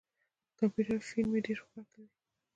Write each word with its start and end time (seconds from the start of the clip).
د 0.49 0.55
کمپیوټر 0.59 0.99
فین 1.09 1.25
مې 1.31 1.39
ډېر 1.45 1.59
غږ 1.69 1.85
کوي. 1.93 2.09